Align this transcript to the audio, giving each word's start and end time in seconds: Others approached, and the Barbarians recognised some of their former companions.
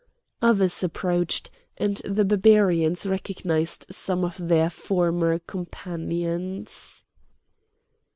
Others 0.41 0.81
approached, 0.81 1.51
and 1.77 1.97
the 1.97 2.25
Barbarians 2.25 3.05
recognised 3.05 3.85
some 3.91 4.25
of 4.25 4.35
their 4.47 4.71
former 4.71 5.37
companions. 5.37 7.05